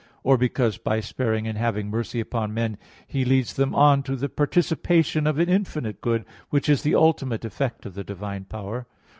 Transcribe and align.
Or, 0.23 0.35
because 0.35 0.79
by 0.79 0.99
sparing 0.99 1.47
and 1.47 1.55
having 1.59 1.91
mercy 1.91 2.19
upon 2.19 2.55
men, 2.55 2.79
He 3.07 3.23
leads 3.23 3.53
them 3.53 3.75
on 3.75 4.01
to 4.01 4.15
the 4.15 4.29
participation 4.29 5.27
of 5.27 5.37
an 5.37 5.47
infinite 5.47 6.01
good; 6.01 6.25
which 6.49 6.67
is 6.69 6.81
the 6.81 6.95
ultimate 6.95 7.45
effect 7.45 7.85
of 7.85 7.93
the 7.93 8.03
divine 8.03 8.45
power. 8.45 8.87